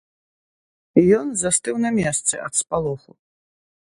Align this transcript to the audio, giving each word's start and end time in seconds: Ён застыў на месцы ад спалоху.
Ён 1.19 1.27
застыў 1.41 1.75
на 1.85 1.89
месцы 1.99 2.35
ад 2.49 2.53
спалоху. 2.61 3.11